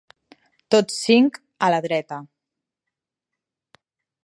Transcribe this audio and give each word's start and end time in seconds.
Tots 0.75 0.95
cinc 1.01 1.37
a 1.67 1.69
la 1.75 1.81
dreta. 1.87 2.19